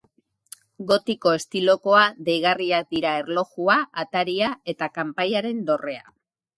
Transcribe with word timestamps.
Gotiko 0.91 1.33
estilokoa, 1.39 2.01
deigarriak 2.31 2.89
dira 2.97 3.13
erlojua, 3.23 3.79
ataria 4.07 4.53
eta 4.77 4.93
kanpaiaren 5.01 5.67
dorrea. 5.73 6.07